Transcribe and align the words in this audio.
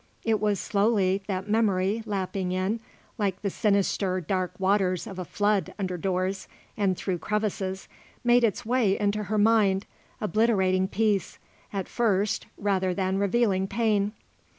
It 0.23 0.39
was 0.39 0.59
slowly 0.59 1.21
that 1.27 1.47
memory, 1.47 2.01
lapping 2.07 2.51
in, 2.51 2.79
like 3.19 3.39
the 3.43 3.51
sinister, 3.51 4.19
dark 4.19 4.51
waters 4.59 5.05
of 5.05 5.19
a 5.19 5.25
flood 5.25 5.75
under 5.77 5.95
doors 5.95 6.47
and 6.75 6.97
through 6.97 7.19
crevices, 7.19 7.87
made 8.23 8.43
its 8.43 8.65
way 8.65 8.99
into 8.99 9.25
her 9.25 9.37
mind, 9.37 9.85
obliterating 10.19 10.87
peace, 10.87 11.37
at 11.71 11.87
first, 11.87 12.47
rather 12.57 12.95
than 12.95 13.19
revealing 13.19 13.67
pain. 13.67 14.13